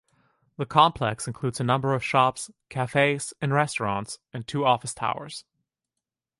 The 0.57 0.65
complex 0.65 1.27
includes 1.27 1.59
a 1.59 1.63
number 1.63 1.93
of 1.93 2.03
shops, 2.03 2.49
cafes 2.69 3.35
and 3.39 3.53
restaurants, 3.53 4.17
and 4.33 4.47
two 4.47 4.65
office 4.65 4.95
towers. 4.95 5.45